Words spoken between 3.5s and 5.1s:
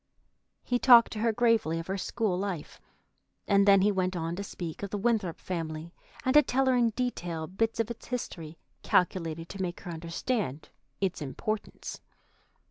then he went on to speak of the